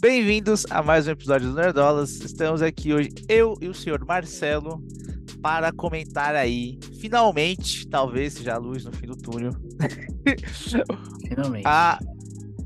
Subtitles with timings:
[0.00, 2.20] Bem-vindos a mais um episódio do Nerdolas.
[2.20, 4.80] Estamos aqui hoje, eu e o senhor Marcelo,
[5.42, 9.50] para comentar aí, finalmente, talvez seja a luz no fim do túnel.
[11.28, 11.64] Finalmente.
[11.66, 11.98] a,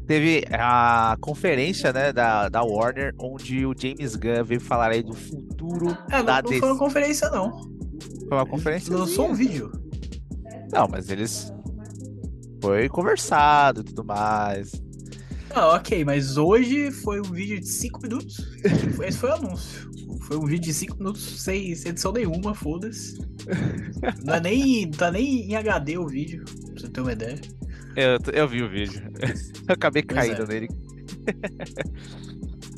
[0.06, 5.14] teve a conferência né, da, da Warner, onde o James Gunn veio falar aí do
[5.14, 6.60] futuro É, da não, não DC.
[6.60, 7.58] foi uma conferência, não.
[8.28, 8.94] Foi uma conferência.
[8.94, 9.72] Lançou um vídeo.
[10.70, 11.50] Não, mas eles.
[12.60, 14.81] Foi conversado e tudo mais.
[15.54, 18.38] Ah, ok, mas hoje foi um vídeo de 5 minutos.
[19.06, 19.90] Esse foi o anúncio.
[20.22, 23.18] Foi um vídeo de 5 minutos sem, sem edição nenhuma, foda-se.
[24.24, 24.90] Não é nem.
[24.90, 27.40] Tá nem em HD o vídeo, pra você ter uma ideia.
[27.96, 29.02] Eu, eu vi o vídeo.
[29.68, 30.46] Eu acabei Pois caindo é.
[30.46, 30.68] nele.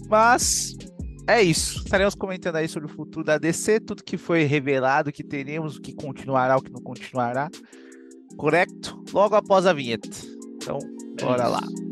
[0.09, 0.77] Mas
[1.27, 1.79] é isso.
[1.85, 5.77] Estaremos comentando aí sobre o futuro da DC, tudo que foi revelado, o que teremos,
[5.77, 7.49] o que continuará, o que não continuará.
[8.37, 9.03] Correto?
[9.13, 10.09] Logo após a vinheta.
[10.57, 10.79] Então,
[11.19, 11.53] É bora isso.
[11.53, 11.84] lá.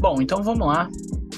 [0.00, 0.88] Bom, então vamos lá.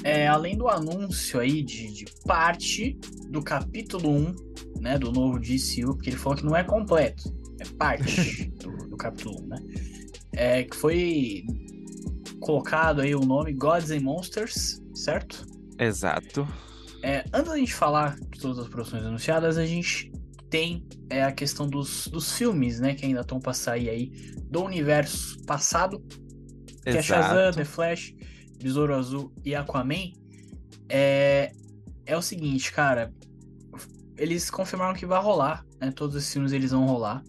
[0.03, 2.97] É, além do anúncio aí de, de parte
[3.29, 4.35] do capítulo 1,
[4.81, 8.97] né, do novo DCU, porque ele falou que não é completo, é parte do, do
[8.97, 9.57] capítulo 1, né?
[10.33, 11.43] É, que foi
[12.39, 15.45] colocado aí o nome Gods and Monsters, certo?
[15.79, 16.47] Exato.
[17.03, 20.11] É, antes da gente falar de todas as produções anunciadas, a gente
[20.49, 24.11] tem é, a questão dos, dos filmes, né, que ainda estão para sair aí
[24.49, 25.99] do universo passado,
[26.83, 27.57] que é Shazam, Exato.
[27.57, 28.13] The Flash,
[28.61, 30.11] Besouro Azul e Aquaman,
[30.89, 31.51] é,
[32.05, 33.13] é o seguinte, cara,
[34.17, 37.23] eles confirmaram que vai rolar, né, todos esses filmes eles vão rolar,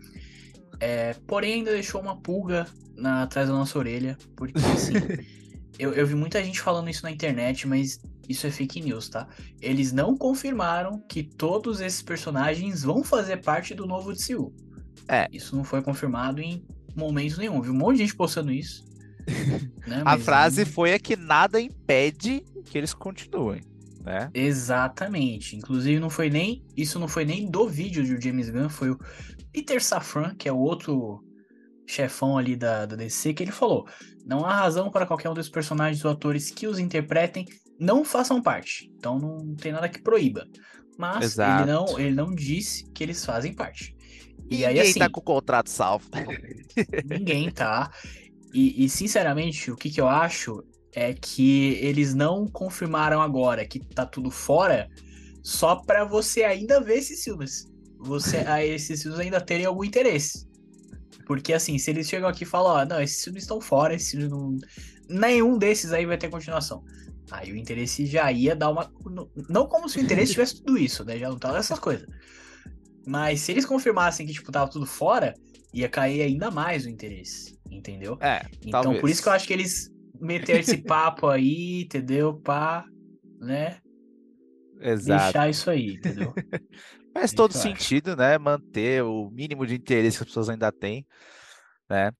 [0.81, 2.67] é, porém ainda deixou uma pulga
[2.97, 4.95] na, atrás da nossa orelha, porque assim,
[5.79, 9.29] eu, eu vi muita gente falando isso na internet, mas isso é fake news, tá?
[9.61, 14.53] Eles não confirmaram que todos esses personagens vão fazer parte do novo DCU.
[15.09, 15.27] É.
[15.33, 17.61] Isso não foi confirmado em momento nenhum.
[17.61, 18.85] Vi um monte de gente postando isso.
[19.87, 20.03] né?
[20.05, 23.63] A Mas frase não- foi é que nada impede que eles continuem,
[24.05, 24.31] né?
[24.35, 25.57] Exatamente.
[25.57, 26.65] Inclusive, não foi nem.
[26.77, 28.99] Isso não foi nem do vídeo de James Gunn, foi o
[29.53, 31.23] Peter Safran, que é o outro
[31.87, 33.87] chefão ali da, da DC, que ele falou:
[34.25, 37.47] não há razão para qualquer um dos personagens ou atores que os interpretem
[37.79, 38.91] não façam parte.
[38.97, 40.47] Então não tem nada que proíba.
[40.99, 41.63] Mas Exato.
[41.63, 43.95] ele não, ele não disse que eles fazem parte.
[44.51, 46.09] E Ninguém aí, assim, tá com o contrato salvo.
[47.09, 47.91] Ninguém tá.
[48.53, 50.63] E, e, sinceramente, o que, que eu acho
[50.95, 54.89] é que eles não confirmaram agora que tá tudo fora
[55.43, 57.67] só pra você ainda ver esses filmes.
[57.99, 60.47] Você, a esses filmes ainda terem algum interesse.
[61.27, 64.11] Porque assim, se eles chegam aqui e falam, ó, não, esses filmes estão fora, esses
[64.11, 64.57] filmes não...
[65.09, 66.85] nenhum desses aí vai ter continuação.
[67.31, 68.93] Aí o interesse já ia dar uma.
[69.49, 71.19] Não como se o interesse tivesse tudo isso, né?
[71.19, 72.07] Já não tava essas coisas.
[73.07, 75.35] Mas se eles confirmassem que, tipo, tava tudo fora,
[75.73, 78.19] ia cair ainda mais o interesse, entendeu?
[78.21, 79.01] É, Então, talvez.
[79.01, 79.91] por isso que eu acho que eles
[80.21, 82.35] meteram esse papo aí, entendeu?
[82.41, 82.85] Pra,
[83.41, 83.79] né,
[84.81, 85.23] Exato.
[85.25, 86.35] deixar isso aí, entendeu?
[87.15, 88.39] Faz Isso todo sentido, né?
[88.39, 91.07] Manter o mínimo de interesse que as pessoas ainda têm,
[91.89, 92.11] né?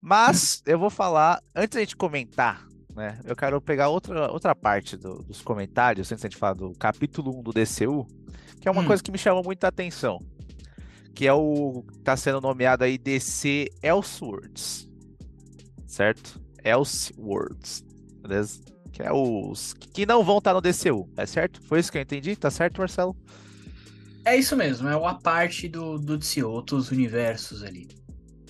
[0.00, 3.20] Mas eu vou falar, antes da gente comentar, né?
[3.24, 7.38] Eu quero pegar outra, outra parte do- dos comentários, antes da gente falar do capítulo
[7.38, 8.06] 1 do DCU,
[8.60, 8.86] que é uma Hum.
[8.86, 10.18] coisa que me chamou muita atenção.
[11.18, 11.84] Que é o.
[12.04, 14.88] tá sendo nomeado aí DC Elseworlds.
[15.84, 16.40] Certo?
[16.62, 17.84] Elseworlds.
[18.22, 18.60] Beleza?
[18.92, 21.60] Que é os que não vão estar no DCU, é certo?
[21.62, 22.36] Foi isso que eu entendi?
[22.36, 23.16] Tá certo, Marcelo?
[24.24, 27.88] É isso mesmo, é uma parte do, do DC, outros universos ali.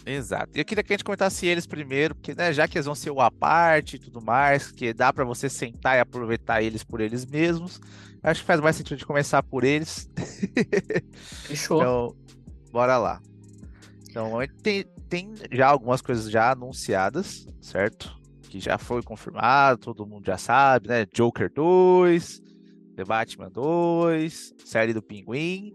[0.04, 0.50] Exato.
[0.54, 2.94] E eu queria que a gente comentasse eles primeiro, porque né, já que eles vão
[2.94, 6.84] ser o à parte e tudo mais, que dá pra você sentar e aproveitar eles
[6.84, 7.80] por eles mesmos,
[8.22, 10.10] acho que faz mais sentido de começar por eles.
[11.46, 11.80] Fechou.
[11.80, 12.16] Então,
[12.70, 13.20] bora lá.
[14.08, 18.16] Então, tem, tem já algumas coisas já anunciadas, certo?
[18.42, 21.06] Que já foi confirmado, todo mundo já sabe, né?
[21.06, 22.40] Joker 2,
[22.96, 25.72] The Batman 2, série do Pinguim.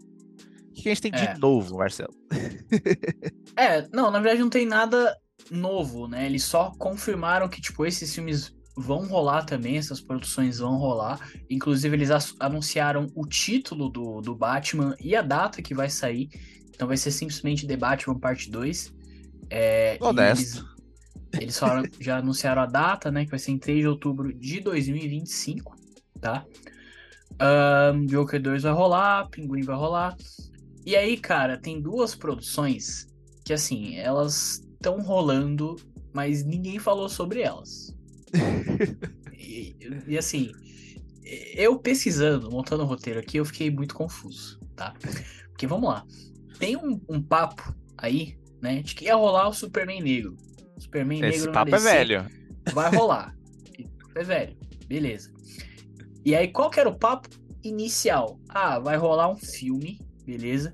[0.70, 1.32] O que a gente tem É.
[1.34, 2.12] de novo, Marcelo?
[3.56, 5.16] É, não, na verdade não tem nada
[5.48, 6.26] novo, né?
[6.26, 11.20] Eles só confirmaram que, tipo, esses filmes vão rolar também, essas produções vão rolar.
[11.48, 12.10] Inclusive, eles
[12.40, 16.28] anunciaram o título do, do Batman e a data que vai sair.
[16.74, 18.92] Então vai ser simplesmente The Batman Parte 2.
[19.50, 20.64] É, Honesto.
[21.32, 23.24] Eles, eles falaram- já anunciaram a data, né?
[23.24, 25.76] Que vai ser em 3 de outubro de 2025,
[26.20, 26.44] tá?
[27.38, 30.16] Ahn, Joker 2 vai rolar, Pinguim vai rolar.
[30.86, 33.06] E aí, cara, tem duas produções
[33.44, 35.76] que, assim, elas estão rolando,
[36.12, 37.94] mas ninguém falou sobre elas.
[39.32, 39.76] e,
[40.06, 40.52] e, assim,
[41.54, 44.94] eu pesquisando, montando o roteiro aqui, eu fiquei muito confuso, tá?
[45.48, 46.04] Porque vamos lá.
[46.58, 48.80] Tem um, um papo aí né?
[48.80, 50.36] De que ia rolar o Superman negro.
[50.78, 52.26] Superman Esse negro papo é velho.
[52.72, 53.36] Vai rolar.
[54.16, 54.56] é velho.
[54.88, 55.30] Beleza.
[56.24, 57.28] E aí, qual que era o papo
[57.62, 58.40] inicial?
[58.48, 60.72] Ah, vai rolar um filme, beleza?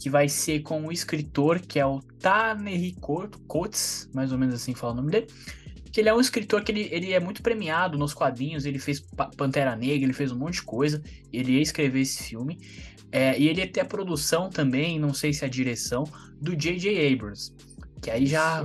[0.00, 2.96] Que vai ser com o escritor, que é o Taneri
[3.46, 5.28] Coates, mais ou menos assim fala o nome dele.
[5.92, 9.00] Que ele é um escritor que ele, ele é muito premiado nos quadrinhos, ele fez
[9.00, 11.00] Pa- Pantera Negra, ele fez um monte de coisa.
[11.32, 12.58] Ele ia escrever esse filme.
[13.10, 16.04] É, e ele ia ter a produção também, não sei se a direção,
[16.40, 17.12] do J.J.
[17.12, 17.52] Abrams.
[18.02, 18.64] Que aí já,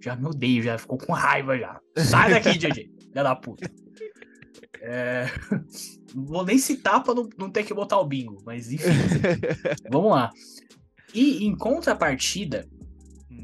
[0.00, 1.80] já me odeio, já ficou com raiva já.
[1.96, 2.88] Sai daqui, J.J.
[3.08, 3.70] Filha da puta.
[4.80, 5.26] É,
[6.14, 8.86] vou nem citar pra não, não ter que botar o bingo, mas enfim,
[9.90, 10.30] vamos lá.
[11.14, 12.68] E em contrapartida,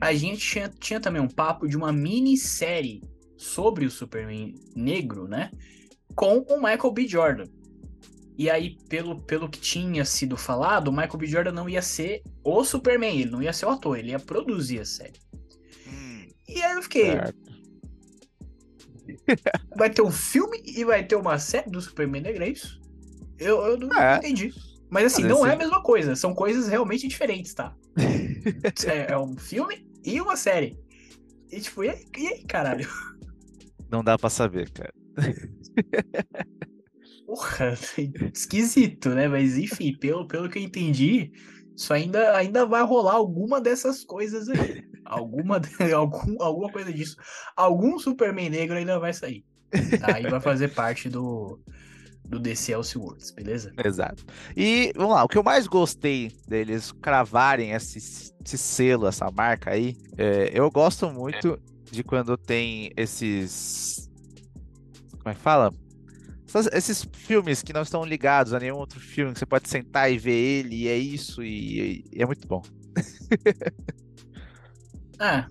[0.01, 3.03] a gente tinha, tinha também um papo de uma minissérie
[3.37, 5.51] sobre o Superman negro, né?
[6.15, 7.09] Com o Michael B.
[7.09, 7.45] Jordan.
[8.37, 11.27] E aí, pelo, pelo que tinha sido falado, o Michael B.
[11.27, 14.81] Jordan não ia ser o Superman, ele não ia ser o ator, ele ia produzir
[14.81, 15.21] a série.
[15.87, 17.35] Hum, E aí eu fiquei, certo.
[19.77, 22.81] vai ter um filme e vai ter uma série do Superman negro, é isso?
[23.39, 24.17] Eu, eu não É.
[24.19, 24.53] entendi.
[24.91, 27.75] Mas assim, Mas não esse- é a mesma coisa, são coisas realmente diferentes, tá?
[28.87, 30.79] é, é um filme e uma série.
[31.51, 32.89] E tipo, e aí, e aí, caralho?
[33.91, 34.93] Não dá pra saber, cara.
[37.27, 37.75] Porra,
[38.33, 39.29] esquisito, né?
[39.29, 41.33] Mas enfim, pelo, pelo que eu entendi,
[41.77, 44.85] isso ainda, ainda vai rolar alguma dessas coisas aí.
[45.05, 45.61] Alguma,
[45.95, 47.17] algum, alguma coisa disso.
[47.57, 49.45] Algum Superman negro ainda vai sair.
[50.01, 50.21] Tá?
[50.21, 51.59] E vai fazer parte do,
[52.25, 53.73] do DC Elseworlds, beleza?
[53.85, 54.25] Exato.
[54.57, 57.99] E vamos lá, o que eu mais gostei deles cravarem esse,
[58.45, 61.59] esse selo, essa marca aí, é, eu gosto muito
[61.91, 64.09] de quando tem esses.
[65.19, 65.73] Como é que fala?
[66.73, 70.19] Esses filmes que não estão ligados a nenhum outro filme, que você pode sentar e
[70.19, 72.63] ver ele, e é isso, e, e é muito bom.
[75.19, 75.49] Ah,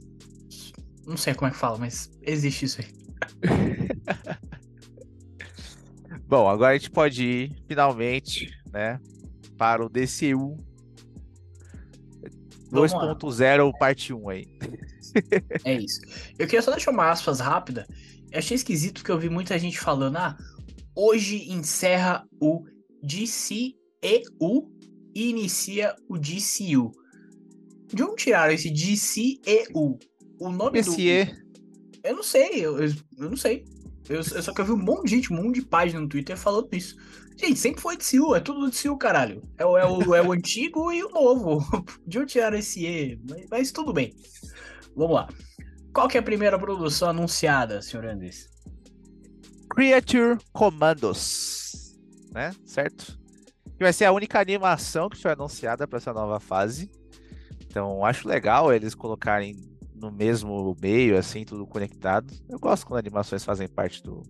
[1.06, 2.88] não sei como é que fala, mas existe isso aí.
[6.28, 9.00] Bom, agora a gente pode ir finalmente, né,
[9.58, 10.58] para o DCU
[12.74, 13.16] Vamos lá.
[13.16, 14.48] 2.0 parte 1 aí.
[15.64, 16.02] É isso.
[16.40, 17.86] Eu queria só deixar uma aspas rápida.
[18.32, 20.36] Eu achei esquisito porque eu vi muita gente falando: ah,
[20.96, 22.64] hoje encerra o
[23.02, 24.72] DCEU
[25.16, 26.92] e inicia o DCU.
[27.88, 30.00] De onde tiraram esse DCEU?
[30.40, 30.92] O nome do.
[30.92, 31.38] Messier,
[32.04, 33.64] Eu não sei, eu, eu, eu não sei.
[34.10, 36.10] Eu, eu só que eu vi um monte de gente, um monte de página no
[36.10, 36.96] Twitter falando isso.
[37.38, 39.42] Gente, sempre foi DCU, é tudo DCU, caralho.
[39.58, 41.60] É, o- é, o, é o antigo e o novo.
[42.06, 43.20] De onde tiraram esse E?
[43.30, 44.14] Mas, mas tudo bem.
[44.96, 45.30] Vamos lá.
[45.94, 48.50] Qual que é a primeira produção anunciada, senhor Andes?
[49.74, 51.98] Creature Commandos,
[52.32, 52.52] né?
[52.64, 53.20] Certo?
[53.76, 56.92] Que vai ser a única animação que foi anunciada para essa nova fase.
[57.66, 59.56] Então, acho legal eles colocarem
[59.96, 62.32] no mesmo meio, assim, tudo conectado.
[62.48, 64.22] Eu gosto quando animações fazem parte do,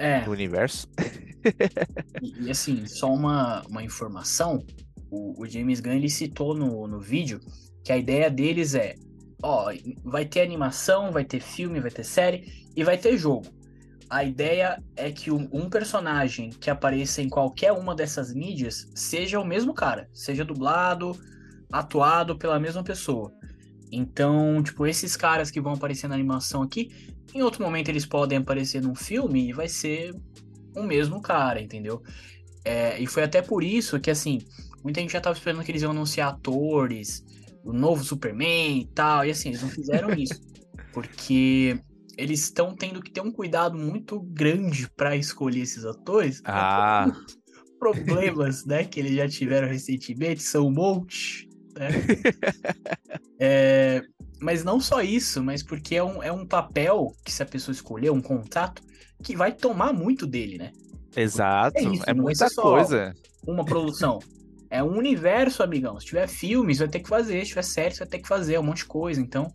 [0.00, 0.88] É, do universo.
[2.20, 4.66] e, e assim, só uma, uma informação.
[5.08, 7.38] O, o James Gunn, ele citou no, no vídeo
[7.84, 8.96] que a ideia deles é,
[9.40, 9.72] ó,
[10.02, 13.59] vai ter animação, vai ter filme, vai ter série e vai ter jogo.
[14.10, 19.44] A ideia é que um, personagem que apareça em qualquer uma dessas mídias seja o
[19.44, 21.16] mesmo cara, seja dublado,
[21.72, 23.32] atuado pela mesma pessoa.
[23.92, 26.90] Então, tipo, esses caras que vão aparecer na animação aqui,
[27.32, 30.12] em outro momento eles podem aparecer num filme e vai ser
[30.74, 32.02] o mesmo cara, entendeu?
[32.64, 34.40] É, e foi até por isso que, assim,
[34.82, 37.24] muita gente já tava esperando que eles iam anunciar atores,
[37.64, 40.40] o novo Superman e tal, e assim, eles não fizeram isso.
[40.92, 41.80] Porque
[42.20, 46.40] eles estão tendo que ter um cuidado muito grande para escolher esses atores.
[46.44, 47.06] Ah,
[47.78, 51.88] Problemas, né, que eles já tiveram recentemente, são um monte, né?
[53.38, 54.02] É,
[54.40, 57.72] mas não só isso, mas porque é um, é um papel que se a pessoa
[57.72, 58.82] escolher, um contrato,
[59.22, 60.72] que vai tomar muito dele, né?
[61.16, 61.76] exato.
[61.78, 63.14] É isso, É muita só- coisa.
[63.46, 64.18] uma produção.
[64.68, 65.98] É um universo, amigão.
[65.98, 67.40] Se tiver filmes, vai ter que fazer.
[67.42, 69.20] Se tiver séries, vai ter que fazer um monte de coisa.
[69.20, 69.50] Então,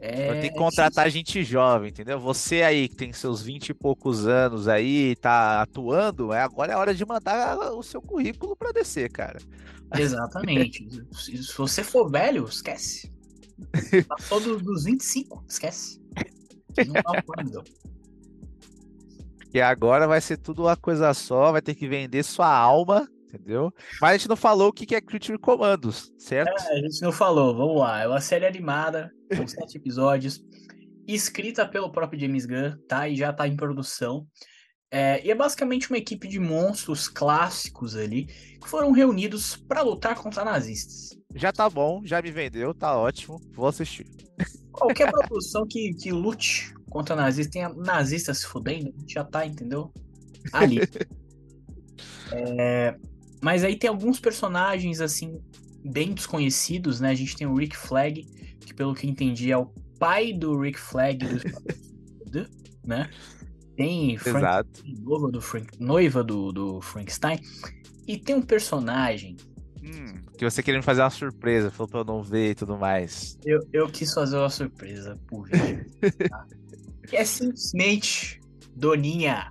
[0.00, 0.40] é...
[0.40, 2.18] Ter que contratar gente jovem, entendeu?
[2.18, 6.76] Você aí que tem seus 20 e poucos anos aí, tá atuando, é, agora é
[6.76, 9.38] hora de mandar o seu currículo para descer, cara.
[9.94, 10.86] Exatamente.
[11.12, 13.12] se, você for velho, esquece.
[14.08, 16.00] Passou dos, dos 25, esquece.
[16.86, 17.62] Não dá plano.
[19.52, 23.72] E agora vai ser tudo uma coisa só, vai ter que vender sua alma, entendeu?
[24.00, 26.52] Mas a gente não falou o que é Creature Commandos, certo?
[26.68, 28.00] A gente não falou, vamos lá.
[28.00, 30.44] É uma série animada, com sete episódios,
[31.06, 33.08] escrita pelo próprio James Gunn, tá?
[33.08, 34.26] E já tá em produção.
[34.92, 40.16] É, e é basicamente uma equipe de monstros clássicos ali que foram reunidos para lutar
[40.16, 41.16] contra nazistas.
[41.32, 44.04] já tá bom, já me vendeu, tá ótimo, vou assistir.
[44.72, 49.92] Qualquer produção que, que lute contra nazistas, tenha nazista se fudendo, já tá, entendeu?
[50.52, 50.80] Ali.
[52.32, 52.96] é,
[53.42, 55.40] mas aí tem alguns personagens, assim,
[55.84, 57.10] bem desconhecidos, né?
[57.10, 58.24] A gente tem o Rick Flag,
[58.60, 59.66] que pelo que entendi é o
[59.98, 61.18] pai do Rick Flag,
[62.30, 62.46] do...
[62.84, 63.08] né?
[63.76, 64.82] Tem Frank, Exato.
[64.98, 67.40] noiva do, Frank, noiva do, do Frankenstein.
[68.06, 69.36] E tem um personagem
[69.82, 73.38] Hum, que você querendo fazer uma surpresa, falou pra eu não ver e tudo mais.
[73.44, 75.86] Eu, eu quis fazer uma surpresa por vídeo.
[76.28, 76.46] Tá?
[77.08, 78.40] que é simplesmente
[78.76, 79.50] Doninha.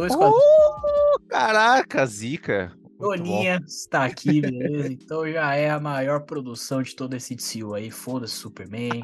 [0.00, 2.72] Dois oh, Caraca, zica.
[2.98, 4.90] Doninha está aqui, beleza?
[4.90, 7.90] Então já é a maior produção de todo esse DCU aí.
[7.90, 9.02] Foda-se, Superman.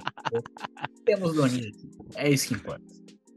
[1.04, 1.90] Temos Doninha aqui.
[2.14, 2.82] É isso que importa.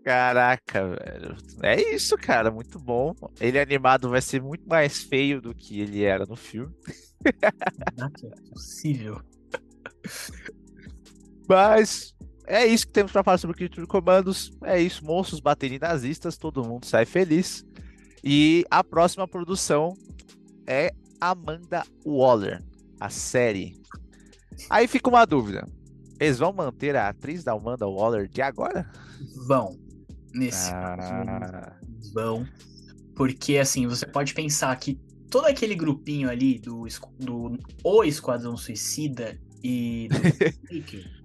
[0.06, 1.36] Caraca, velho.
[1.62, 2.50] É isso, cara.
[2.50, 3.14] Muito bom.
[3.42, 6.74] Ele animado vai ser muito mais feio do que ele era no filme.
[7.98, 9.22] Não é possível.
[11.46, 12.16] Mas
[12.50, 14.52] é isso que temos para falar sobre Criatura de Comandos.
[14.64, 17.66] É isso, monstros baterem nazistas, todo mundo sai feliz.
[18.24, 19.94] E a próxima produção
[20.68, 20.92] é
[21.22, 22.64] Amanda Waller,
[23.00, 23.80] a série.
[24.70, 25.68] Aí fica uma dúvida.
[26.20, 28.92] Eles vão manter a atriz da Amanda Waller de agora?
[29.48, 29.78] Vão
[30.34, 31.76] nesse ah.
[32.14, 32.46] vão.
[33.16, 36.86] Porque, assim, você pode pensar que todo aquele grupinho ali do,
[37.20, 40.80] do O Esquadrão Suicida e do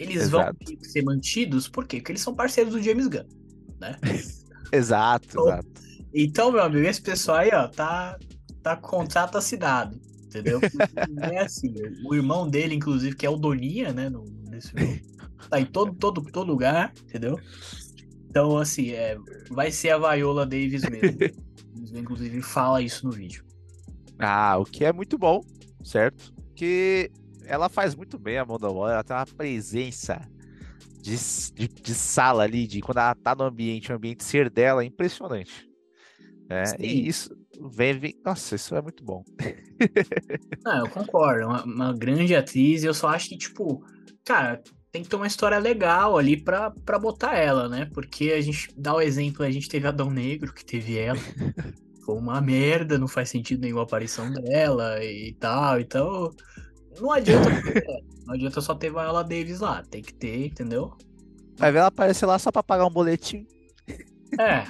[0.00, 0.42] eles vão
[0.82, 1.98] ser mantidos, por quê?
[1.98, 3.26] Porque eles são parceiros do James Gunn,
[3.80, 3.96] né?
[4.72, 5.68] exato, então, exato.
[6.12, 8.18] Então, meu amigo, esse pessoal aí, ó, tá,
[8.62, 10.60] tá contrato assinado, entendeu?
[11.22, 11.72] é assim,
[12.04, 15.02] o irmão dele, inclusive, que é o Doninha, né, no, nesse filme,
[15.48, 17.38] tá em todo, todo, todo lugar, entendeu?
[18.28, 19.18] Então, assim, é,
[19.50, 21.18] vai ser a Viola Davis mesmo.
[21.98, 23.44] Inclusive, fala isso no vídeo.
[24.18, 25.40] Ah, o que é muito bom,
[25.82, 26.32] certo?
[26.54, 27.10] Que
[27.46, 30.20] ela faz muito bem a Amanda Waller, ela tem uma presença
[31.00, 31.16] de,
[31.54, 34.86] de, de, sala ali, de quando ela tá no ambiente, o ambiente ser dela é
[34.86, 35.68] impressionante.
[36.48, 37.30] É, e isso
[37.72, 39.22] vem, vem, Nossa, isso é muito bom.
[40.66, 41.46] ah, eu concordo.
[41.46, 43.84] Uma, uma grande atriz, eu só acho que, tipo,
[44.24, 47.88] cara, tem que ter uma história legal ali pra, pra botar ela, né?
[47.94, 51.18] Porque a gente dá o exemplo, a gente teve Adão Negro, que teve ela.
[52.04, 55.78] Foi uma merda, não faz sentido nenhuma aparição dela e tal.
[55.78, 56.30] Então,
[57.00, 57.50] não adianta.
[58.26, 59.82] não adianta só ter Viola Davis lá.
[59.82, 60.96] Tem que ter, entendeu?
[61.56, 63.46] Vai ver ela aparecer lá só pra pagar um boletim.
[64.38, 64.64] É,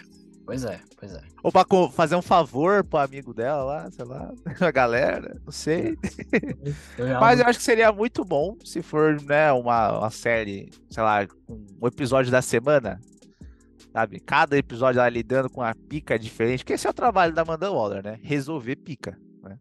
[0.50, 1.22] Pois é, pois é.
[1.44, 5.96] Ou pra fazer um favor pro amigo dela lá, sei lá, a galera, não sei.
[7.20, 11.24] Mas eu acho que seria muito bom se for, né, uma, uma série, sei lá,
[11.48, 13.00] um episódio da semana,
[13.92, 14.18] sabe?
[14.18, 17.70] Cada episódio ela lidando com uma pica diferente, que esse é o trabalho da Amanda
[17.70, 18.18] Waller, né?
[18.20, 19.56] Resolver pica, né?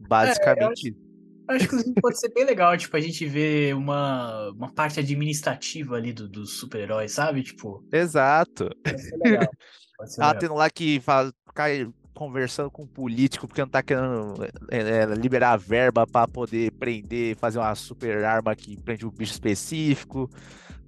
[0.00, 1.09] Basicamente é,
[1.50, 6.12] Acho que pode ser bem legal, tipo, a gente ver uma, uma parte administrativa ali
[6.12, 7.42] dos do super-heróis, sabe?
[7.42, 7.84] Tipo.
[7.92, 8.70] Exato.
[8.84, 9.48] Pode ser legal.
[10.18, 11.70] Ela tendo lá que fala, ficar
[12.14, 17.36] conversando com um político porque não tá querendo é, é, liberar verba para poder prender,
[17.36, 20.30] fazer uma super arma que prende um bicho específico.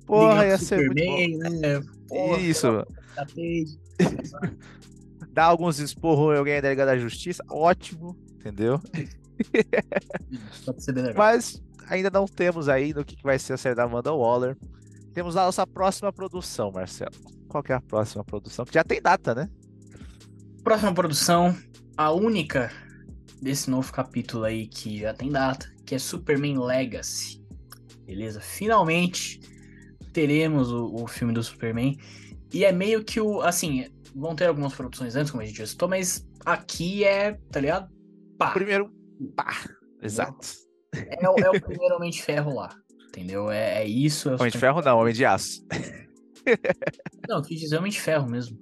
[0.06, 1.60] Porra, ia ser Superman, muito bom.
[1.60, 1.80] Né?
[2.08, 2.68] Porra, Isso.
[5.32, 8.80] Dar alguns esporros em alguém da Liga da Justiça, ótimo, entendeu?
[11.16, 14.56] Mas ainda não temos aí no que vai ser a série da Amanda Waller.
[15.12, 17.12] Temos a nossa próxima produção, Marcelo
[17.52, 18.64] qual é a próxima produção?
[18.64, 19.50] Que já tem data, né?
[20.64, 21.54] Próxima produção,
[21.98, 22.72] a única
[23.42, 27.44] desse novo capítulo aí que já tem data, que é Superman Legacy.
[28.06, 28.40] Beleza?
[28.40, 29.40] Finalmente
[30.14, 31.98] teremos o, o filme do Superman.
[32.52, 33.42] E é meio que o.
[33.42, 37.60] Assim, vão ter algumas produções antes, como a gente já citou, mas aqui é, tá
[37.60, 37.90] ligado?
[38.38, 38.50] Pá.
[38.52, 38.90] Primeiro,
[39.28, 39.52] pá.
[40.02, 40.48] Exato.
[40.94, 42.70] É, é, o, é o primeiro Homem de Ferro lá.
[43.08, 43.50] Entendeu?
[43.50, 44.30] É, é isso.
[44.30, 45.64] É Homem de Ferro não, Homem de Aço.
[47.28, 48.58] Não, quis dizer Homem de Ferro mesmo.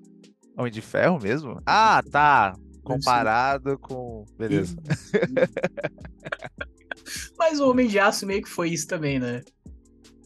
[0.57, 1.59] Homem de Ferro mesmo?
[1.64, 2.52] Ah, tá.
[2.85, 4.26] Comparado com.
[4.37, 4.76] Beleza.
[7.38, 9.40] Mas o Homem de Aço meio que foi isso também, né?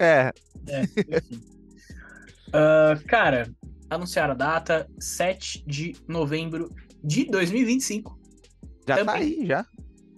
[0.01, 0.33] É.
[0.69, 1.41] É, enfim.
[2.49, 3.49] uh, cara,
[3.89, 6.69] anunciaram a data 7 de novembro
[7.03, 8.19] de 2025.
[8.89, 9.07] Já também.
[9.07, 9.65] tá aí, já.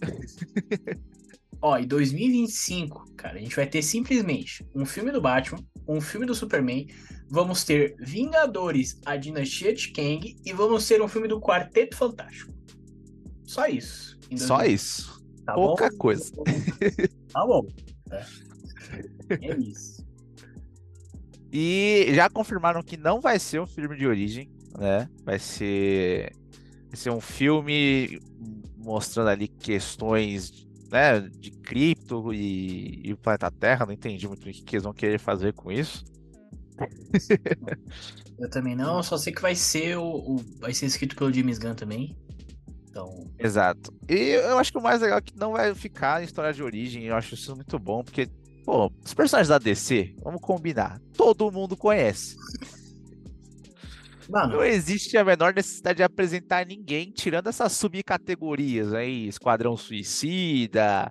[1.61, 6.27] Ó, em 2025, cara, a gente vai ter simplesmente um filme do Batman, um filme
[6.27, 6.87] do Superman,
[7.29, 12.53] vamos ter Vingadores, a Dinastia de Kang e vamos ter um filme do Quarteto Fantástico.
[13.45, 14.19] Só isso.
[14.37, 15.25] Só isso.
[15.45, 15.97] Tá Pouca bom?
[15.97, 16.33] coisa.
[17.33, 17.67] Tá bom.
[18.11, 18.25] É.
[19.43, 20.07] é isso.
[21.53, 25.09] E já confirmaram que não vai ser um filme de origem, né?
[25.23, 26.33] Vai ser,
[26.89, 28.19] vai ser um filme
[28.87, 33.85] mostrando ali questões né, de cripto e, e o planeta Terra.
[33.85, 36.05] Não entendi muito o que, eles vão querer fazer com isso.
[38.39, 41.59] Eu também não, só sei que vai ser o, o, vai ser escrito pelo James
[41.59, 42.15] Gunn também.
[42.89, 43.31] Então...
[43.39, 43.93] Exato.
[44.09, 46.63] E eu acho que o mais legal é que não vai ficar em história de
[46.63, 47.05] origem.
[47.05, 48.29] Eu acho isso muito bom, porque,
[48.63, 52.37] pô, os personagens da DC, vamos combinar, todo mundo conhece.
[54.29, 54.57] Mano.
[54.57, 61.11] Não existe a menor necessidade de apresentar ninguém, tirando essas subcategorias aí, Esquadrão Suicida,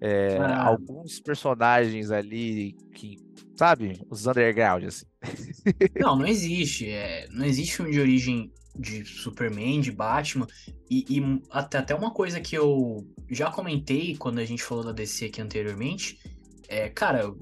[0.00, 0.66] é, ah.
[0.66, 3.16] alguns personagens ali que,
[3.56, 5.06] sabe, os underground, assim.
[5.98, 6.90] Não, não existe.
[6.90, 10.46] É, não existe filme de origem de Superman, de Batman.
[10.90, 14.92] E, e, até, até uma coisa que eu já comentei quando a gente falou da
[14.92, 16.18] DC aqui anteriormente.
[16.68, 17.38] É, cara, o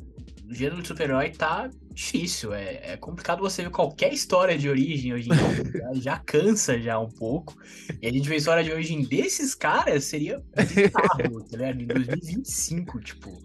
[0.51, 2.53] gênero de super-herói tá difícil.
[2.53, 5.73] É, é, complicado você ver qualquer história de origem hoje em dia.
[5.95, 7.57] já, já, cansa já um pouco.
[8.01, 11.83] E a gente vê a história de origem desses caras, seria bizarro, tá ligado?
[11.83, 13.43] Em 2025, tipo.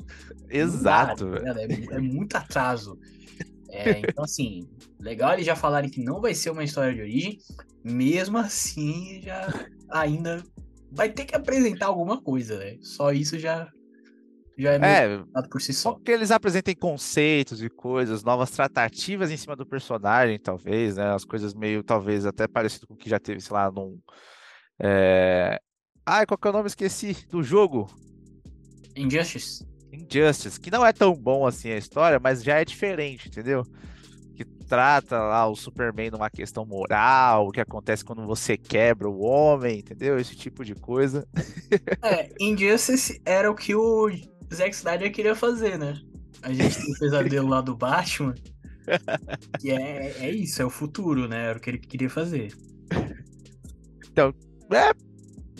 [0.49, 1.31] Exato.
[1.31, 2.99] Tá é, é muito atraso.
[3.69, 4.67] É, então, assim,
[4.99, 7.39] legal eles já falarem que não vai ser uma história de origem,
[7.83, 10.43] mesmo assim, já ainda
[10.91, 12.77] vai ter que apresentar alguma coisa, né?
[12.81, 13.69] Só isso já,
[14.57, 15.93] já é, meio é por si só.
[15.93, 21.13] que eles apresentem conceitos e coisas, novas tratativas em cima do personagem, talvez, né?
[21.13, 23.99] As coisas meio, talvez, até parecido com o que já teve, sei lá, num.
[24.81, 25.59] É...
[26.05, 26.67] Ai, qual que é o nome?
[26.67, 27.27] Esqueci.
[27.29, 27.87] Do jogo.
[28.95, 29.63] Injustice.
[29.93, 33.63] Injustice, que não é tão bom assim a história, mas já é diferente, entendeu?
[34.35, 39.21] Que trata lá o Superman numa questão moral, o que acontece quando você quebra o
[39.21, 40.19] homem, entendeu?
[40.19, 41.27] Esse tipo de coisa.
[42.01, 44.09] É, Injustice era o que o
[44.53, 45.99] Zack Snyder queria fazer, né?
[46.41, 48.35] A gente tem o pesadelo lá do Batman.
[49.59, 51.47] Que é, é isso, é o futuro, né?
[51.47, 52.53] Era o que ele queria fazer.
[54.09, 54.33] Então,
[54.71, 54.93] é,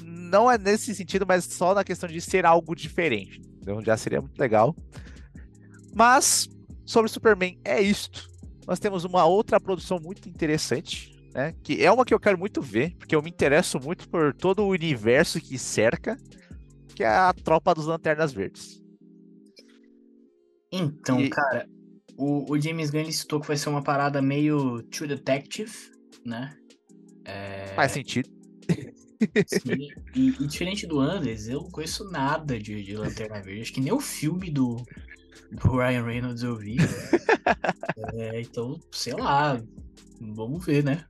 [0.02, 3.42] não é nesse sentido, mas só na questão de ser algo diferente.
[3.60, 4.76] Então já seria muito legal.
[5.94, 6.48] Mas
[6.86, 8.30] sobre Superman é isto.
[8.66, 11.54] Nós temos uma outra produção muito interessante, né?
[11.64, 14.64] Que é uma que eu quero muito ver, porque eu me interesso muito por todo
[14.64, 16.18] o universo que cerca,
[16.98, 18.82] que é a Tropa dos Lanternas Verdes.
[20.72, 21.30] Então, e...
[21.30, 21.70] cara,
[22.18, 25.72] o, o, James Gunn citou que vai ser uma parada meio True Detective,
[26.26, 26.58] né?
[27.24, 27.68] É...
[27.76, 28.28] Faz sentido.
[29.46, 33.62] Sim, e, e, diferente do Anders, eu não conheço nada de, de Lanterna Verde.
[33.62, 34.84] Acho que nem o filme do,
[35.52, 36.78] do Ryan Reynolds eu vi.
[38.16, 39.62] é, então, sei lá,
[40.20, 41.06] vamos ver, né?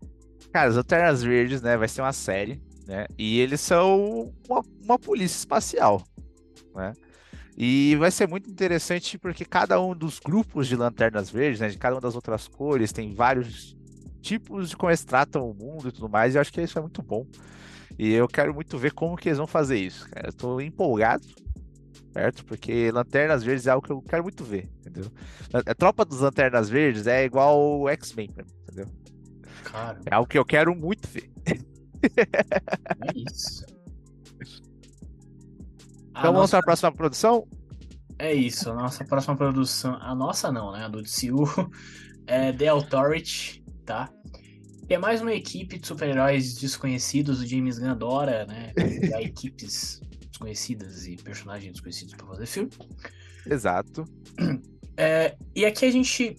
[0.51, 3.05] Cara, as Lanternas Verdes, né, vai ser uma série, né?
[3.17, 4.56] E eles são uma,
[4.87, 6.01] uma polícia espacial,
[6.75, 6.93] né?
[7.57, 11.77] E vai ser muito interessante porque cada um dos grupos de lanternas verdes, né, de
[11.77, 13.75] cada uma das outras cores, tem vários
[14.21, 16.77] tipos de como eles tratam o mundo e tudo mais, e eu acho que isso
[16.77, 17.25] é muito bom.
[17.97, 20.27] E eu quero muito ver como que eles vão fazer isso, cara.
[20.27, 21.25] Eu tô empolgado,
[22.13, 22.45] certo?
[22.45, 25.11] Porque Lanternas Verdes é algo que eu quero muito ver, entendeu?
[25.51, 28.87] A tropa dos Lanternas Verdes é igual o X-Men pra mim, entendeu?
[29.63, 29.99] Cara.
[30.05, 31.31] É algo que eu quero muito ver.
[32.03, 33.65] É isso.
[36.19, 36.51] Então vamos nossa...
[36.51, 37.47] para a próxima produção?
[38.19, 39.95] É isso, a nossa próxima produção.
[40.01, 40.85] A nossa não, né?
[40.85, 41.45] A do DCU
[42.25, 44.09] é The Authority, tá?
[44.89, 48.73] É mais uma equipe de super-heróis desconhecidos, o James Gunn adora, né?
[48.73, 50.01] Criar equipes
[50.31, 52.69] desconhecidas e personagens desconhecidos para fazer filme.
[53.45, 54.05] Exato.
[54.95, 56.35] É, e aqui a gente.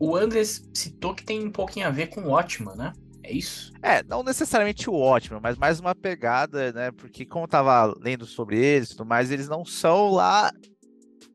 [0.00, 2.92] O Andres citou que tem um pouquinho a ver com o Watchman, né?
[3.28, 3.70] É isso?
[3.82, 6.90] É, não necessariamente o Watchman, mas mais uma pegada, né?
[6.92, 10.50] Porque como eu tava lendo sobre eles e tudo mais, eles não são lá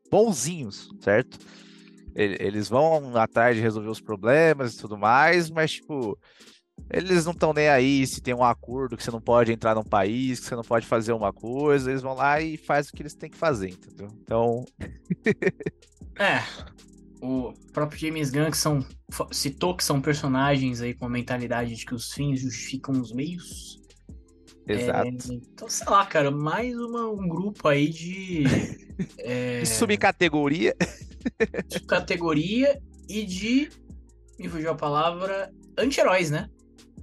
[0.09, 1.37] bonzinhos, certo?
[2.15, 6.17] Eles vão atrás de resolver os problemas e tudo mais, mas, tipo,
[6.89, 9.83] eles não estão nem aí se tem um acordo que você não pode entrar num
[9.83, 13.03] país, que você não pode fazer uma coisa, eles vão lá e fazem o que
[13.03, 14.07] eles têm que fazer, entendeu?
[14.19, 14.65] Então.
[16.17, 16.41] é.
[17.25, 18.85] O próprio James Gunn que são,
[19.31, 23.81] citou que são personagens aí com a mentalidade de que os fins justificam os meios.
[24.67, 25.07] Exato.
[25.07, 28.43] É, então, sei lá, cara, mais uma, um grupo aí de.
[29.19, 30.75] é, subcategoria.
[31.71, 33.69] Subcategoria e de.
[34.37, 35.49] Me fugiu a palavra.
[35.77, 36.49] Anti-heróis, né?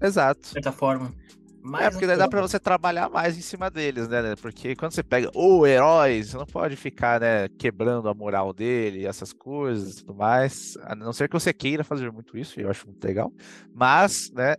[0.03, 0.43] Exato.
[0.43, 1.15] De certa forma.
[1.63, 4.35] Mais é, porque daí dá pra você trabalhar mais em cima deles, né?
[4.41, 9.07] Porque quando você pega o herói, você não pode ficar, né, quebrando a moral dele,
[9.07, 10.79] essas coisas e tudo mais.
[10.83, 13.31] A não ser que você queira fazer muito isso, e eu acho muito legal.
[13.75, 14.55] Mas, né?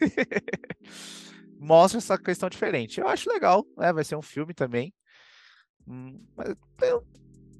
[1.60, 2.98] mostra essa questão diferente.
[2.98, 3.92] Eu acho legal, né?
[3.92, 4.94] Vai ser um filme também.
[5.86, 7.04] Hum, mas eu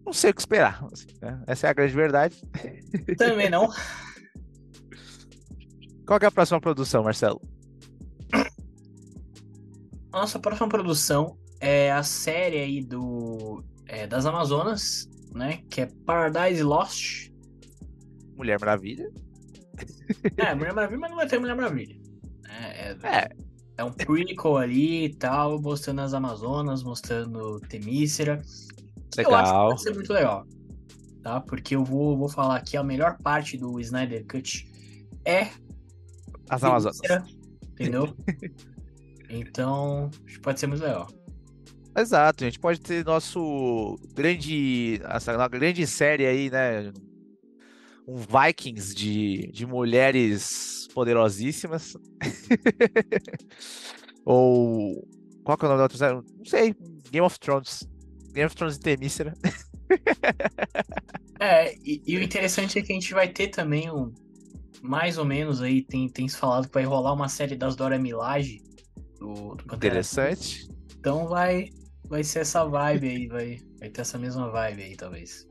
[0.05, 0.83] não sei o que esperar.
[0.91, 1.43] Assim, né?
[1.47, 2.43] Essa é a grande verdade.
[3.19, 3.69] Também não.
[6.07, 7.41] Qual é a próxima produção, Marcelo?
[10.13, 15.63] Nossa próxima produção é a série aí do é, das Amazonas, né?
[15.69, 17.31] Que é Paradise Lost.
[18.37, 19.11] Mulher Maravilha.
[20.37, 21.97] É, Mulher Maravilha, mas não vai ter Mulher Maravilha.
[22.49, 23.29] É, é, É,
[23.79, 28.43] é um prequel ali e tal, mostrando as Amazonas, mostrando Temícera.
[29.13, 29.69] que Eu acho que legal.
[29.69, 30.47] vai ser muito legal.
[31.23, 31.41] Tá?
[31.41, 34.67] Porque eu vou, vou falar aqui, a melhor parte do Snyder Cut
[35.25, 35.49] é
[36.49, 36.99] As Amazonas.
[36.99, 37.25] Temícera,
[37.73, 38.17] entendeu?
[39.31, 40.11] então,
[40.43, 41.09] pode ser muito legal.
[41.97, 46.93] Exato, a gente pode ter nosso grande, essa grande série aí, né?
[48.07, 51.97] Um Vikings de, de mulheres poderosíssimas.
[54.25, 55.07] Ou
[55.45, 56.15] qual que é o nome da outra série?
[56.15, 56.75] Não sei,
[57.11, 57.89] Game of Thrones.
[58.33, 59.35] Game of Thrones e Temícera.
[61.43, 64.13] É, e, e o interessante é que a gente vai ter também um.
[64.83, 67.99] Mais ou menos aí, tem, tem se falado que vai rolar uma série das Dora
[67.99, 68.61] Milaje
[69.21, 70.69] do, do Interessante.
[70.99, 71.69] Então vai,
[72.09, 75.47] vai ser essa vibe aí, vai, vai ter essa mesma vibe aí, talvez.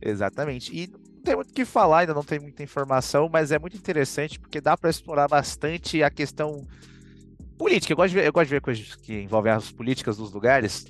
[0.00, 0.76] Exatamente.
[0.76, 3.76] E não tem muito o que falar, ainda não tem muita informação, mas é muito
[3.76, 6.66] interessante porque dá para explorar bastante a questão
[7.56, 7.92] política.
[7.92, 10.84] Eu gosto de ver, eu gosto de ver coisas que envolvem as políticas dos lugares.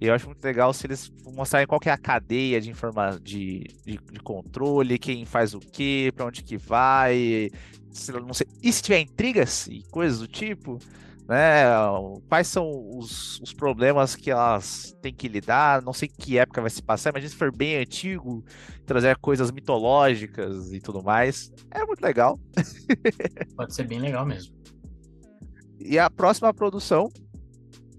[0.00, 3.20] E eu acho muito legal se eles mostrarem qual que é a cadeia de, informa
[3.22, 7.50] de, de, de controle, quem faz o quê, para onde que vai,
[7.92, 10.78] se, não sei, e se tiver intrigas e coisas do tipo,
[11.32, 11.64] né?
[12.28, 15.80] Quais são os, os problemas que elas têm que lidar?
[15.80, 18.44] Não sei que época vai se passar, mas se for bem antigo,
[18.84, 22.38] trazer coisas mitológicas e tudo mais, é muito legal.
[23.56, 24.54] Pode ser bem legal mesmo.
[25.80, 27.08] E a próxima produção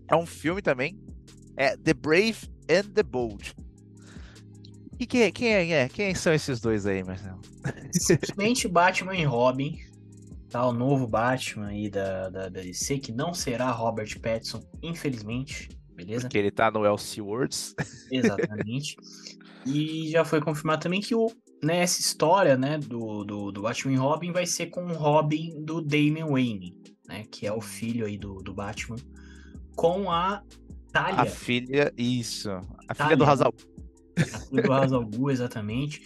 [0.08, 0.98] é um filme também,
[1.58, 3.56] é The Brave and the Bold.
[5.00, 7.41] E quem, quem, é, é- quem são esses dois aí, Marcelo?
[7.91, 9.80] Simplesmente Batman e Robin,
[10.54, 10.68] tá?
[10.68, 16.30] O novo Batman aí da, da, da DC, que não será Robert Pattinson, infelizmente, beleza?
[16.30, 17.74] Que ele tá no Elseworlds.
[18.12, 18.96] Exatamente.
[19.66, 21.32] e já foi confirmado também que o,
[21.63, 25.60] né, essa história né, do, do, do Batman e Robin vai ser com o Robin
[25.63, 27.24] do Damian Wayne, né?
[27.32, 28.98] Que é o filho aí do, do Batman,
[29.76, 30.44] com a A
[30.92, 32.52] Talia, filha, isso.
[32.88, 33.52] A filha do Hazal.
[34.16, 36.04] a filha do Ra's al Ghul, exatamente.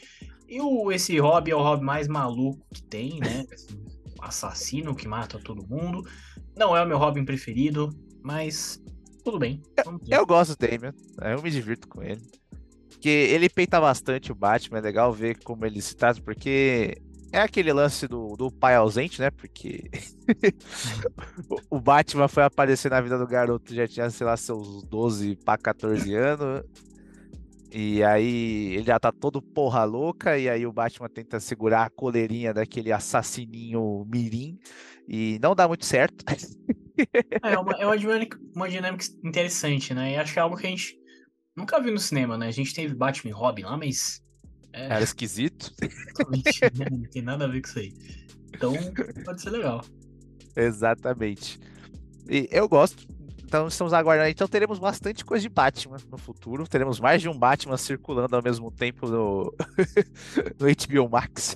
[0.47, 3.43] E o, esse Robin é o Robin mais maluco que tem, né?
[3.51, 3.83] Assim,
[4.21, 6.08] assassino que mata todo mundo.
[6.56, 7.89] Não é o meu Robin preferido,
[8.23, 8.82] mas
[9.23, 9.62] tudo bem.
[10.03, 10.15] Ver.
[10.15, 11.34] Eu gosto do Damian, né?
[11.36, 12.21] eu me divirto com ele.
[12.89, 16.97] Porque ele peita bastante o Batman, é legal ver como ele se trata, porque
[17.32, 19.30] é aquele lance do, do pai ausente, né?
[19.30, 19.84] Porque
[21.49, 25.36] o- o Batman foi aparecer na vida do garoto, já tinha, sei lá, seus 12
[25.45, 26.63] para 14 anos.
[27.71, 31.89] E aí ele já tá todo porra louca, e aí o Batman tenta segurar a
[31.89, 34.58] coleirinha daquele assassininho mirim,
[35.08, 36.23] e não dá muito certo.
[37.43, 40.13] É uma, é uma dinâmica, uma dinâmica interessante, né?
[40.13, 40.97] E acho que é algo que a gente
[41.56, 42.47] nunca viu no cinema, né?
[42.47, 44.19] A gente teve Batman e Robin lá, mas.
[44.73, 45.71] É, Era esquisito.
[45.80, 45.88] né?
[46.91, 47.93] não tem nada a ver com isso aí.
[48.51, 48.73] Então,
[49.23, 49.86] pode ser legal.
[50.56, 51.60] Exatamente.
[52.27, 53.08] E eu gosto.
[53.47, 54.29] Então estamos aguardando.
[54.29, 56.67] Então teremos bastante coisa de Batman no futuro.
[56.67, 59.53] Teremos mais de um Batman circulando ao mesmo tempo no,
[60.60, 61.55] no HBO Max.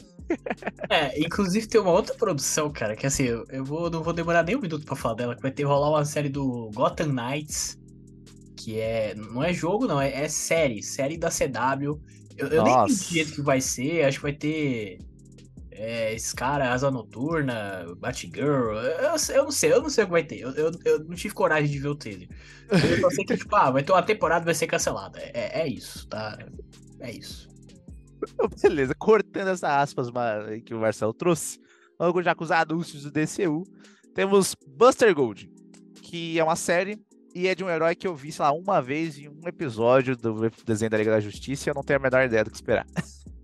[0.89, 4.43] É, inclusive tem uma outra produção, cara, que assim, eu, eu vou, não vou demorar
[4.43, 7.77] nem um minuto pra falar dela, que vai ter rolar uma série do Gotham Knights,
[8.55, 9.13] que é.
[9.13, 11.99] Não é jogo, não, é, é série, série da CW.
[12.37, 14.97] Eu, eu nem sei do jeito que vai ser, acho que vai ter.
[15.71, 18.73] É, esse cara, Asa Noturna, Batgirl.
[18.73, 20.41] Eu, eu, não sei, eu não sei o que vai ter.
[20.41, 22.29] Eu, eu, eu não tive coragem de ver o trailer.
[22.69, 25.19] Eu só sei que, tipo, ah, vai ter uma temporada vai ser cancelada.
[25.19, 26.37] É, é isso, tá?
[26.99, 27.49] É isso.
[28.61, 30.07] Beleza, cortando essas aspas
[30.65, 31.59] que o Marcelo trouxe.
[31.97, 33.63] Vamos já com os anúncios do DCU.
[34.13, 35.49] Temos Buster Gold,
[36.01, 36.99] que é uma série
[37.33, 40.17] e é de um herói que eu vi, sei lá, uma vez em um episódio
[40.17, 42.57] do desenho da Liga da Justiça e eu não tenho a menor ideia do que
[42.57, 42.85] esperar.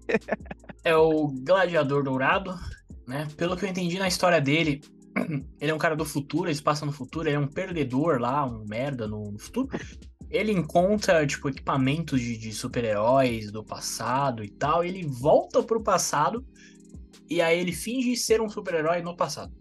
[0.83, 2.57] É o Gladiador Dourado,
[3.07, 3.27] né?
[3.35, 4.81] Pelo que eu entendi na história dele,
[5.59, 8.45] ele é um cara do futuro, eles passam no futuro, ele é um perdedor lá,
[8.45, 9.69] um merda no, no futuro.
[10.29, 15.81] Ele encontra, tipo, equipamentos de, de super-heróis do passado e tal, e ele volta pro
[15.81, 16.45] passado,
[17.29, 19.53] e aí ele finge ser um super-herói no passado.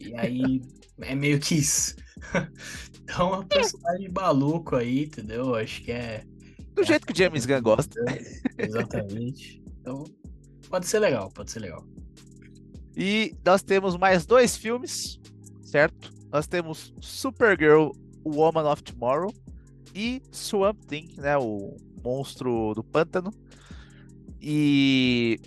[0.00, 0.62] E aí
[1.02, 1.94] é meio que isso.
[3.02, 5.54] então é um personagem maluco aí, entendeu?
[5.54, 6.24] Acho que é.
[6.74, 8.00] Do jeito que o James Gunn gosta.
[8.56, 9.62] Exatamente.
[9.80, 10.04] Então,
[10.72, 11.84] pode ser legal, pode ser legal.
[12.96, 15.20] E nós temos mais dois filmes,
[15.62, 16.10] certo?
[16.32, 17.90] Nós temos Supergirl,
[18.24, 19.30] Woman of Tomorrow
[19.94, 21.36] e Swamp Thing, né?
[21.36, 23.30] O monstro do pântano.
[24.40, 25.38] E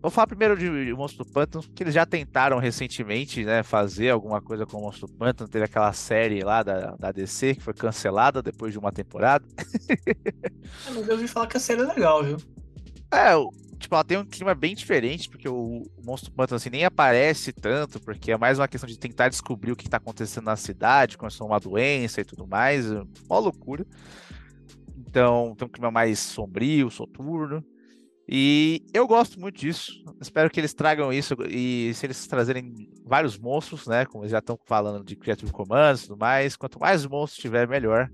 [0.00, 4.40] Vou falar primeiro de Monstro do Pântano, que eles já tentaram recentemente, né, fazer alguma
[4.40, 5.50] coisa com o Monstro do Pântano.
[5.50, 9.44] Teve aquela série lá da, da DC que foi cancelada depois de uma temporada.
[10.86, 12.36] Eu não ouvi falar que a série é legal, viu?
[13.12, 13.34] É,
[13.78, 18.00] tipo, ela tem um clima bem diferente, porque o, Monstro Pântano assim, nem aparece tanto,
[18.00, 21.46] porque é mais uma questão de tentar descobrir o que está acontecendo na cidade, começou
[21.46, 22.90] uma doença e tudo mais.
[22.90, 23.86] Uma loucura.
[24.96, 27.64] Então, tem um clima mais sombrio, soturno.
[28.30, 30.04] E eu gosto muito disso.
[30.20, 34.04] Espero que eles tragam isso e se eles trazerem vários monstros, né?
[34.04, 37.66] Como eles já estão falando de Creative Commands e tudo mais, quanto mais monstros tiver,
[37.66, 38.10] melhor.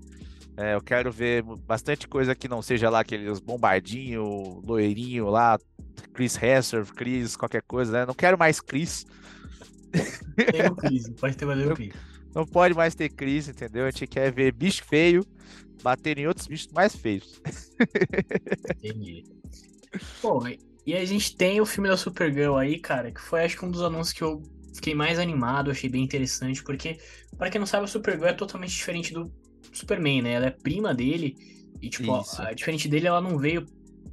[0.57, 5.59] É, eu quero ver bastante coisa que não seja lá aqueles bombardinho, loirinho lá,
[6.13, 8.05] Chris Hesser, Chris, qualquer coisa, né?
[8.05, 9.05] Não quero mais Chris.
[10.51, 11.93] Tem o Chris, pode ter mais o Chris.
[12.33, 13.85] Não pode mais ter Chris, entendeu?
[13.85, 15.25] A gente quer ver bicho feio
[15.83, 17.41] bater em outros bichos mais feios.
[18.77, 19.23] Entendi.
[20.21, 20.41] Bom,
[20.85, 23.71] e a gente tem o filme da Supergirl aí, cara, que foi acho que um
[23.71, 24.41] dos anúncios que eu
[24.73, 26.97] fiquei mais animado, achei bem interessante, porque,
[27.37, 29.31] para quem não sabe, a Supergirl é totalmente diferente do
[29.73, 30.33] Superman, né?
[30.33, 31.35] Ela é prima dele,
[31.81, 33.65] e, tipo, a, diferente dele, ela não veio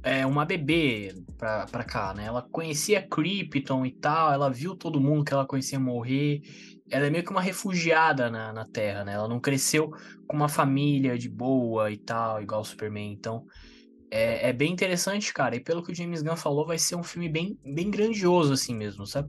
[0.03, 2.25] é, uma bebê pra, pra cá, né?
[2.25, 6.41] Ela conhecia Krypton e tal, ela viu todo mundo que ela conhecia morrer,
[6.89, 9.13] ela é meio que uma refugiada na, na Terra, né?
[9.13, 9.91] Ela não cresceu
[10.27, 13.45] com uma família de boa e tal, igual o Superman, então
[14.11, 15.55] é, é, bem interessante, cara.
[15.55, 18.75] E pelo que o James Gunn falou, vai ser um filme bem, bem grandioso, assim
[18.75, 19.27] mesmo, sabe?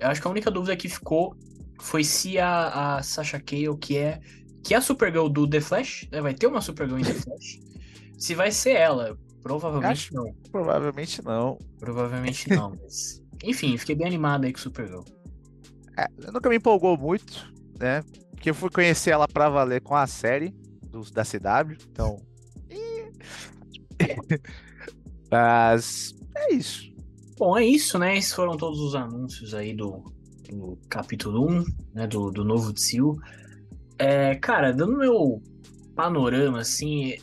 [0.00, 1.36] Eu acho que a única dúvida que ficou
[1.80, 4.18] foi se a, a Sasha Cale, que é,
[4.66, 6.20] que é a Supergirl do The Flash, né?
[6.20, 7.60] vai ter uma Supergirl em The Flash,
[8.18, 9.16] se vai ser ela.
[9.42, 10.34] Provavelmente acho, não.
[10.50, 11.58] Provavelmente não.
[11.78, 13.22] Provavelmente não, mas...
[13.44, 15.02] Enfim, fiquei bem animado aí com Supergirl.
[15.96, 18.02] É, nunca me empolgou muito, né?
[18.32, 20.52] Porque eu fui conhecer ela pra valer com a série
[20.90, 22.20] do, da CW, então
[25.30, 26.92] Mas é isso.
[27.38, 28.16] Bom, é isso, né?
[28.16, 30.02] Esses foram todos os anúncios aí do,
[30.48, 32.06] do capítulo 1, né?
[32.06, 33.18] Do, do novo Tsil.
[33.98, 35.42] É, cara, dando meu
[35.94, 37.16] panorama, assim.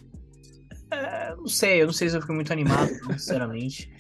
[0.92, 3.92] É, não sei, eu não sei se eu fico muito animado, sinceramente.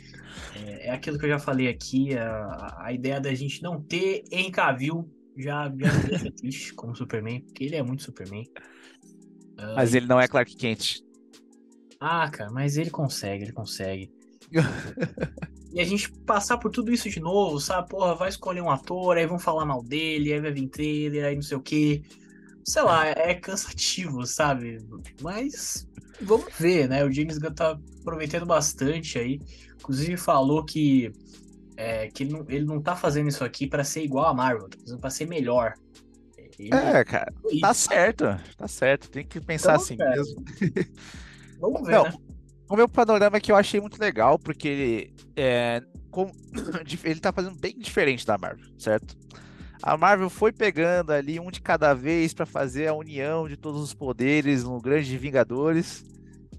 [0.55, 4.23] É, é, aquilo que eu já falei aqui, a, a ideia da gente não ter
[4.31, 8.45] Henry Cavill já, já me deixa triste como Superman, porque ele é muito Superman.
[9.75, 11.01] Mas uh, ele não é Clark Kent.
[11.99, 14.11] Ah, cara, mas ele consegue, ele consegue.
[15.73, 17.89] e a gente passar por tudo isso de novo, sabe?
[17.89, 21.35] Porra, vai escolher um ator, aí vão falar mal dele, aí vai vir trailer, aí
[21.35, 22.03] não sei o quê.
[22.65, 24.77] Sei lá, é cansativo, sabe?
[25.21, 25.87] Mas
[26.21, 27.03] vamos ver, né?
[27.03, 29.39] O James Gunn tá prometendo bastante aí.
[29.75, 31.11] Inclusive falou que,
[31.75, 34.69] é, que ele, não, ele não tá fazendo isso aqui para ser igual a Marvel,
[34.69, 35.73] tá fazendo pra ser melhor.
[36.57, 38.25] Ele é, cara, tá certo,
[38.57, 39.09] tá certo.
[39.09, 40.43] Tem que pensar então, assim cara, mesmo.
[41.59, 42.13] Vamos ver, Não, né?
[42.69, 46.31] O meu panorama que eu achei muito legal, porque ele, é, com,
[47.03, 49.17] ele tá fazendo bem diferente da Marvel, certo?
[49.85, 53.81] A Marvel foi pegando ali um de cada vez para fazer a união de todos
[53.81, 56.05] os poderes no Grande Vingadores,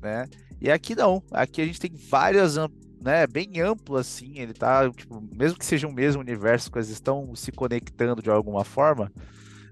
[0.02, 0.28] né?
[0.60, 2.56] E aqui não, aqui a gente tem várias,
[3.00, 7.34] né, bem amplo assim, ele tá, tipo, mesmo que seja o mesmo universo, coisas estão
[7.34, 9.10] se conectando de alguma forma,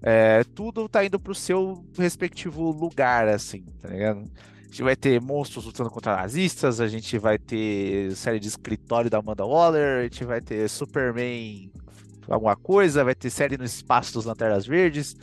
[0.00, 4.30] é, tudo tá indo pro seu respectivo lugar, assim, tá ligado?
[4.62, 9.10] A gente vai ter monstros lutando contra nazistas, a gente vai ter série de escritório
[9.10, 11.70] da Amanda Waller, a gente vai ter Superman
[12.28, 15.16] alguma coisa, vai ter série no espaço dos Lanternas Verdes.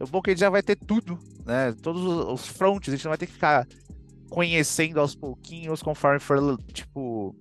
[0.00, 1.74] O bom é que a gente já vai ter tudo, né?
[1.82, 3.66] Todos os fronts, a gente não vai ter que ficar
[4.30, 7.34] conhecendo aos pouquinhos conforme for, tipo,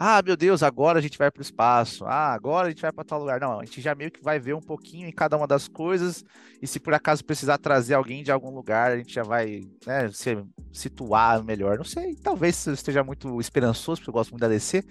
[0.00, 2.92] ah, meu Deus, agora a gente vai para o espaço, ah, agora a gente vai
[2.92, 3.40] para tal lugar.
[3.40, 6.24] Não, a gente já meio que vai ver um pouquinho em cada uma das coisas,
[6.62, 10.08] e se por acaso precisar trazer alguém de algum lugar, a gente já vai né,
[10.12, 10.38] se
[10.72, 11.76] situar melhor.
[11.76, 14.84] Não sei, talvez esteja muito esperançoso, porque eu gosto muito da DC.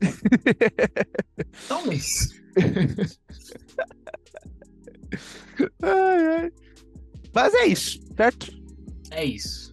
[1.66, 2.40] Talvez.
[5.82, 6.52] ai, ai.
[7.34, 8.52] Mas é isso, certo?
[9.10, 9.71] É isso.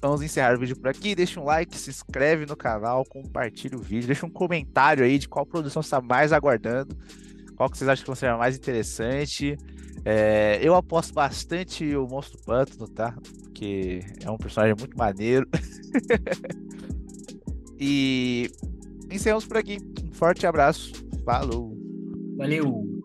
[0.00, 1.14] Vamos encerrar o vídeo por aqui.
[1.14, 5.28] Deixa um like, se inscreve no canal, compartilha o vídeo, deixa um comentário aí de
[5.28, 6.96] qual produção você está mais aguardando,
[7.56, 9.56] qual que vocês acham que vai ser mais interessante.
[10.04, 13.14] É, eu aposto bastante o Monstro Pântano, tá?
[13.42, 15.48] Porque é um personagem muito maneiro.
[17.78, 18.50] e
[19.10, 19.78] encerramos por aqui.
[20.04, 20.92] Um forte abraço.
[21.24, 21.76] Falou.
[22.36, 22.97] Valeu.